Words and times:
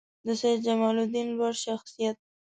د 0.25 0.27
سیدجمالدین 0.41 1.27
لوړ 1.37 1.53
شخصیت 1.65 2.17